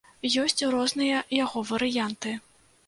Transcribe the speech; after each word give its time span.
Ёсць 0.43 0.63
розныя 0.75 1.21
яго 1.43 1.65
варыянты. 1.75 2.37